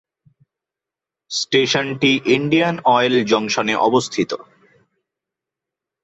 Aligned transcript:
স্টেশনটি 1.31 2.11
Indian 2.37 2.75
Oil 2.85 3.15
জংশনে 3.31 3.75
অবস্থিত। 3.87 4.31